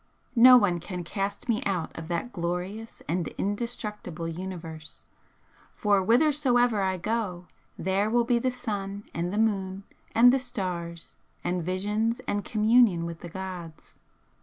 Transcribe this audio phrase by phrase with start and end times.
[0.41, 5.05] No one can cast me out of that glorious and indestructible Universe,
[5.75, 7.45] for 'whithersoever I go
[7.77, 9.83] there will be the sun and the moon,
[10.15, 13.93] and the stars and visions and communion with the gods.'